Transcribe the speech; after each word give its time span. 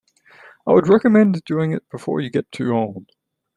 I 0.65 0.71
would 0.73 0.87
recommend 0.87 1.43
doing 1.45 1.73
it 1.73 1.87
before 1.91 2.21
you 2.21 2.31
get 2.31 2.51
too 2.51 2.71
old. 2.75 3.11